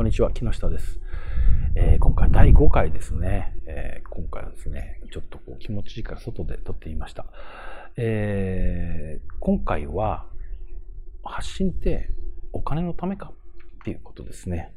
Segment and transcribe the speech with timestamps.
[0.00, 0.98] こんにちは、木下です。
[1.74, 3.54] えー今回第5回ですね。
[3.66, 7.26] えー今回はですね、ちょっとこう気持ちいいから外で撮ってみました。
[7.98, 10.24] えー今回は、
[11.22, 12.08] 発信って
[12.54, 13.34] お金のためか
[13.80, 14.72] っていうことですね。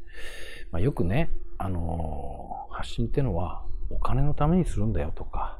[0.73, 5.57] まあ、よくね、あの発信ってのはお金のためにするんだよとか、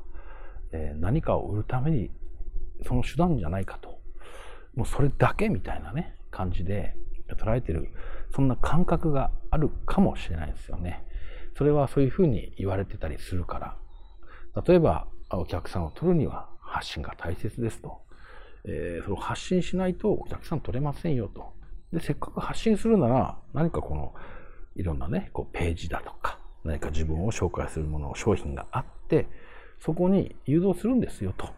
[0.74, 2.12] え何かを売るために
[2.86, 3.98] その手段じゃないかと。
[4.76, 6.98] もうそれだけみたいなね、感じで
[7.30, 7.94] 捉えてる、
[8.34, 11.04] そんな感覚があるかもしれないですよね。
[11.56, 14.64] それはそういうふうに言われてたりするから。
[14.68, 18.02] 例えば、お客さんを取るには発信が大切ですと。
[18.66, 21.54] えーそれを発信しないとお客さん取れませんよと。
[21.92, 24.14] で、せっかく発信するなら、何かこの、
[24.76, 29.28] いろんなね、こうページだとか、何か自分を紹介するもの、商品があって、
[29.80, 31.50] そこに誘導するんですよと、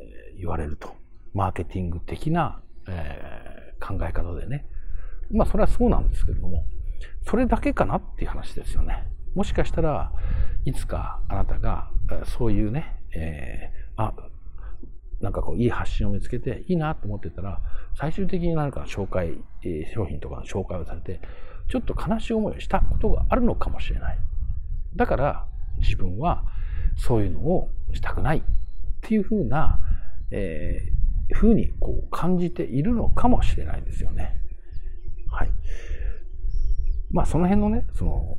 [0.00, 0.94] えー言われると。
[1.34, 4.66] マーケティング的な、えー考え方でね。
[5.30, 6.64] まあ、それはそうなんですけれども、
[7.26, 9.04] それだけかなっていう話ですよね。
[9.34, 10.12] もしかしたら
[10.64, 11.90] いつかあなたが
[12.24, 14.14] そういうね、えーあ、
[15.20, 17.60] なんかこういい発信を見つけていいなと思ってたら、
[17.96, 21.20] 最終的に何か紹介、え商品とかの紹介をされて、
[21.68, 24.18] ちょっと悲しい思いをしたことがあるのかもしれない。
[24.96, 25.46] だから
[25.78, 26.44] 自分は
[26.96, 28.42] そういうのをしたくないっ
[29.02, 29.78] ていうふうな、
[30.30, 30.98] えー
[31.34, 34.40] ふうにこう感じているのかもしれないですよね。
[35.30, 35.50] はい。
[37.10, 38.36] まあその辺のね、その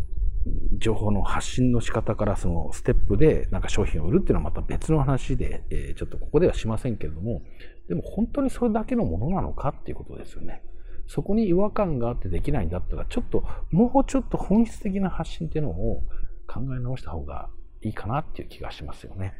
[0.77, 7.41] 情報の発信の仕方からそのステップでなんか商品を売るっていうのはまた別の話で、えーちょっとここではしませんけれども、
[7.87, 10.63] でも本当にそれだけのものなのかっていうことですよね。
[11.07, 16.03] そこに違和感があってできないんだったら、ちょっともうちょっと本質的な発信っていうのを
[16.47, 17.49] 考え直した方が
[17.81, 19.33] いいかなっていう気がしますよね。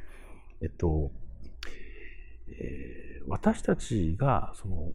[0.61, 1.11] えっと、
[2.47, 4.91] えー私たちがその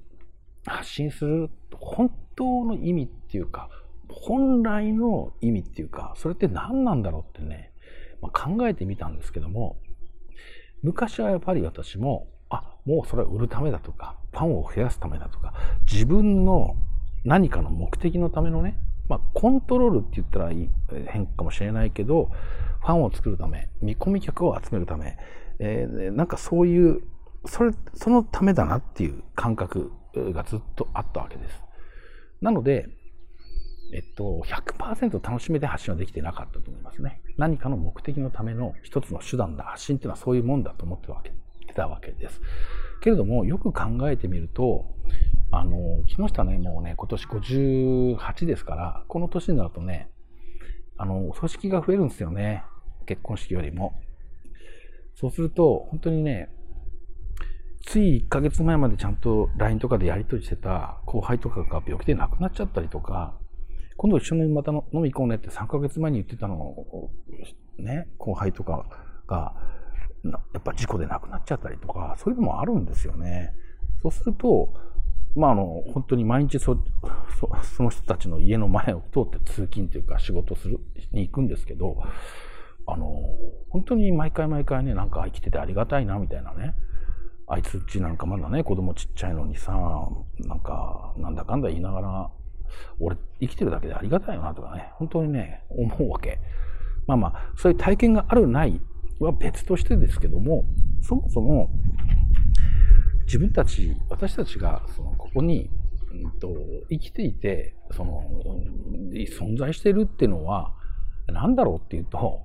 [0.66, 3.68] 発信する本当の意味っていうか、
[4.08, 7.72] 本来の意味っていうか、それって何なんだろうってね、
[8.20, 9.76] まあ、考えてみたんですけども、
[10.82, 15.54] 昔はやっぱり私も、あ、もうそれは売るためだとか、ファンを増やすためだとか、
[15.90, 16.76] 自分の
[17.24, 18.78] 何かの目的のためのね、
[19.08, 20.70] まあ、コントロールって言ったらいい
[21.06, 22.30] 変かもしれないけど、
[22.80, 25.16] ファンを作るため、見込み客を集めるため、
[25.58, 27.02] えーなんかそういう、
[27.46, 29.92] それ、そのためだなっていう感覚
[30.32, 31.62] がずっとあったわけです。
[32.40, 32.88] なので、
[33.92, 37.20] えっと、100%楽しめて発信はできてなかったと思いますね。
[37.36, 39.64] 何かの目的のための一つの手段だ。
[39.64, 41.32] 発信っていうのはそういうもんだと思ってわけ
[41.74, 42.40] たわけです。
[43.02, 44.86] けれども、よく考えてみると、
[45.50, 50.10] あの、木下ね、もうね、今年58ですから、この年になるとね、
[50.96, 52.64] あの、お葬式が増えるんですよね。
[53.06, 54.00] 結婚式よりも。
[55.16, 56.50] そうすると、本当にね、
[57.86, 63.38] つい1ヶ月前までちゃんと LINE とかでやり取りしてた後輩とかが病気で亡くなっちゃったりとか、
[63.96, 66.74] 今度一緒にまた飲み行こうねって3ヶ月前に言ってたの、
[67.78, 68.86] ね、後輩とか
[69.26, 69.54] が、
[70.24, 73.52] やっぱ事故で亡くなっちゃったりとか、そういうのもあるんですよね。
[74.02, 74.72] そうすると、
[75.36, 76.76] まあ、あの、本当に毎日そ、
[77.40, 80.80] そその人たちの家の前を通って通勤というか仕事する、
[81.12, 81.96] に行くんですけど、
[82.86, 83.06] あの、
[83.70, 86.74] 本当に毎回毎回ね、なんか生きててありがたいな、みたいなね。
[87.46, 89.72] あいつうちなんかまだね、子供ちっちゃいのにさ、
[90.38, 92.30] なんか、なんだかんだ言いながら、
[93.00, 96.40] 俺生きてるだけでありがたいよなとかね、本当にね、思うわけ。
[97.06, 98.80] まあまあ、そういう体験があるない
[99.20, 100.64] は別としてですけども、
[101.02, 101.70] そもそも、
[103.26, 105.70] 自分たち、私たちが、その、ここに、
[106.12, 106.48] うんと、
[106.90, 108.24] 生きていて、その、
[109.38, 110.74] 存在してるっていうのは、
[111.26, 112.42] 何だろうっていうと、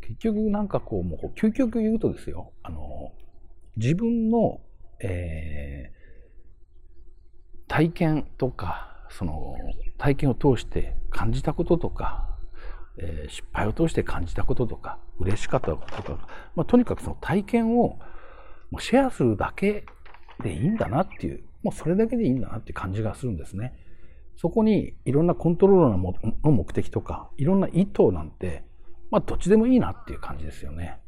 [0.00, 3.12] 結局なんかこう、もう究極言うとですよ、あの、
[3.76, 4.60] 自分の、
[5.00, 6.02] えー
[7.68, 9.56] 体験とか、その
[9.96, 12.36] 体験を通して感じたこととか、
[12.98, 17.98] えー失敗を通して感じたこととか、嬉しかったこととか、まあ、とにかくその体験を
[18.78, 19.86] シェアするだけ
[20.42, 23.72] でいいんだなっていう、もうそれだけでいいんだなって感じがするんですね。
[24.36, 26.14] そこにいろんなコントロールのも
[26.44, 28.64] の目的とか、いろんな意図なんて、
[29.10, 30.98] まあどっちでもいいなっていう感じですよね。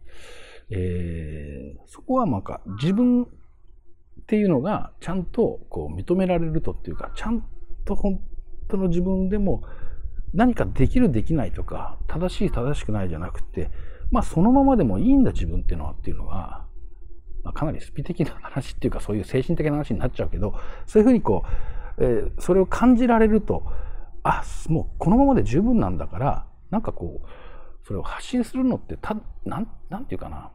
[0.70, 3.26] えーそこはなんか自分っ
[4.26, 7.44] ていうのがちゃんとこう認められるとっていうか、ちゃん
[7.84, 8.20] と本
[8.68, 9.62] 当の自分でも
[10.32, 13.70] 何かできるできないとか、正しい正しくないじゃなくて、
[14.10, 16.64] まあそのままでもいいんだ自分っていうのはっていうのが、
[17.44, 20.54] まあ、かなりスピ的な話っていうかそういう精神的な話になっちゃうけど、
[20.86, 21.44] そういうふうにこ
[21.98, 23.64] う、えーそれを感じられると、
[24.22, 27.26] あ、もうこのままで十分なんだから、なんかこう、
[27.86, 30.50] それを発信するのってた、なん、なんていうかな、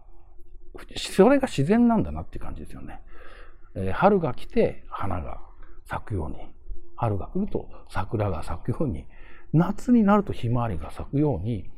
[0.97, 3.01] それが自然なんだなっていう感じですよね。
[3.75, 5.39] えー春が来て花が
[5.85, 6.37] 咲くように、
[6.95, 9.05] 春が来ると桜が咲くように、
[9.53, 11.69] 夏になるとひまわりが咲くように、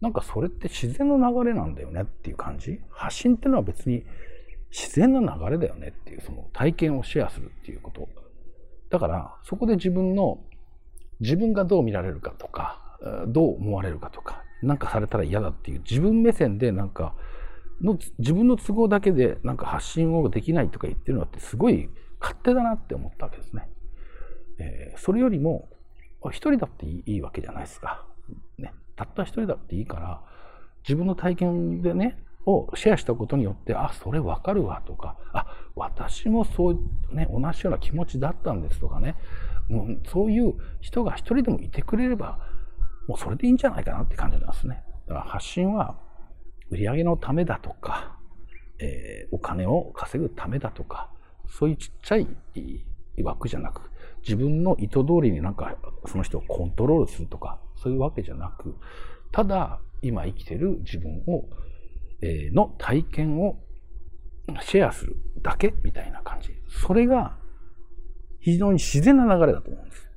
[0.00, 2.80] なんかそれって自然の流れなんだよねっていう感じ。
[2.90, 4.04] 発信ってのは別に
[4.70, 8.08] 自然な流れだよねっていう、その体験をシェアするっていうこと。
[8.90, 10.38] だから、そこで自分の、
[11.20, 12.98] 自分がどう見られるかとか、
[13.28, 17.14] どう思われるかとか、なんかされたら嫌だっていう自分目線でなんか、
[17.80, 21.88] の自分の都合だけでなんか発信をできないとか言ってるのってすごい
[22.20, 23.68] 勝手だなって思ったわけですね。
[24.58, 25.68] えー、それよりも、
[26.26, 28.04] 一人だっていいわけじゃないですか。
[28.58, 28.74] ね。
[28.94, 30.20] たった一人だっていいから、
[30.82, 36.78] 自分の体験でね、をシェアしたことによって、あ、それわかるわとか、あ、私もそう、
[37.12, 39.16] ね、同じような気持ちだったんですとかね、
[39.68, 42.38] もうそういう人が一人でもいてくれれば、
[43.10, 44.84] もうそれでいいんじゃないかなって感じなんですね。
[45.08, 45.98] だから発信は
[46.70, 48.16] 売り上げのためだとか、
[48.78, 51.10] えー、お金を稼ぐためだとか、
[51.48, 52.28] そういうちっちゃい
[53.24, 53.90] 枠じゃなく、
[54.22, 55.76] 自分の意図通りになんか
[56.06, 58.76] その人をコントロールするとか、そういうわけじゃなく、
[59.32, 61.48] ただ今生きてる自分を、
[62.22, 63.58] えー、の体験を
[64.60, 66.50] シェアするだけみたいな感じ。
[66.68, 67.36] それが
[68.38, 70.08] 非常に自然な流れだと思うんです。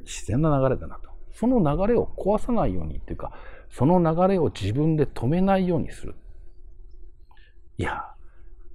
[0.00, 1.07] 自然な流れだなと。
[1.38, 3.32] その流れを壊さないようにっていうか、
[3.70, 6.16] その流れを自分で止めないようにする。
[7.76, 8.06] いや、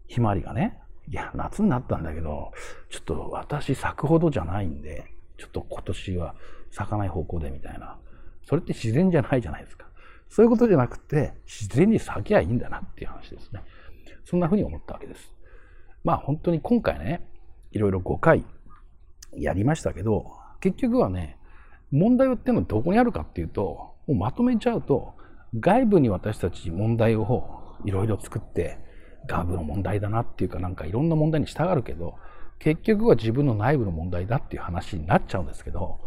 [0.08, 0.80] ひまわりがね、
[1.10, 2.54] いや、夏になったんだけど、
[2.90, 6.36] ちょっと私咲くほどじゃないんで、ちょっと今年は
[6.72, 8.00] 咲かない方向でみたいな。
[8.44, 9.88] それって自然じゃないじゃないですか。
[10.30, 13.62] そういうことじゃなくて、自然に咲きゃいいんだなっていう話ですね。
[14.24, 15.34] そんなふうに思ったわけです。
[16.06, 17.28] まあ本当に今回ね、
[17.74, 18.46] いろいろ5回
[19.34, 20.32] やりましたけど、
[20.62, 21.38] 結局はね、
[21.94, 25.14] 問題っていうのはどこにあるかっていうと、もうまとめちゃうと、
[25.60, 28.80] 外部に私たち問題をいろいろ作って、
[29.28, 32.16] 外部の問題だなっていうかなんかいろんな問題に従うけど、
[32.58, 36.00] 結局は自分の内部の問題だっていう話になっちゃうんですけど、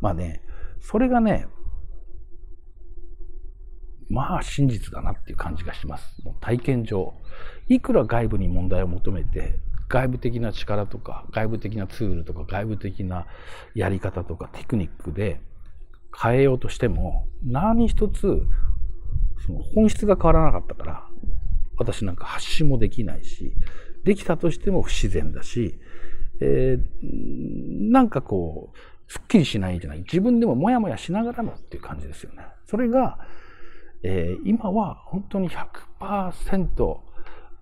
[0.00, 0.42] まあね、
[0.80, 1.46] それがね、
[4.08, 6.22] まあ真実だなっていう感じがします。
[6.24, 7.12] もう体験上。
[7.68, 13.26] いくら外部に問題を求めて、外部的な力とか、外部的なツールとか、外部的な
[13.74, 15.40] やり方とかテクニックで
[16.20, 18.42] 変えようとしても、何一つ
[19.46, 21.08] その本質が変わらなかったから、
[21.76, 23.52] 私なんか発信もできないし、
[24.04, 25.78] できたとしても不自然だし、
[26.40, 29.98] えー、なんかこう、すっきりしないじゃない。
[29.98, 32.44] 自分でもモヤモヤしながらのっていう感じですよね。
[32.66, 33.18] それが、
[34.02, 36.98] えー、今は本当に100%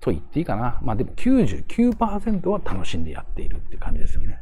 [0.04, 0.78] と言っていいかな。
[0.82, 4.38] まあでも99%は楽しんでやっているっていう感じですよね。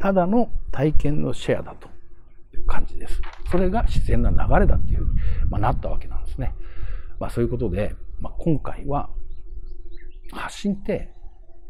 [0.00, 1.88] ただの体験のシェアだと
[2.52, 3.22] いう感じです。
[3.48, 5.20] それが自然な流れだっていうふうに、
[5.50, 6.52] ま、なったわけなんですね。
[7.20, 9.08] まあそういうことで、まあ、今回は
[10.32, 11.14] 発信って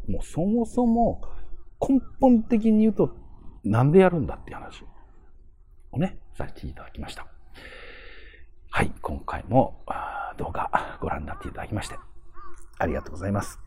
[0.08, 1.20] もうそもそも
[1.86, 3.14] 根本的に言うと
[3.62, 4.82] なんでやるんだっていう話
[5.92, 7.26] をね、させていただきました。
[8.70, 9.84] はい、今回も
[10.38, 11.96] 動画ご覧になっていただきまして
[12.78, 13.63] ありがとうございます。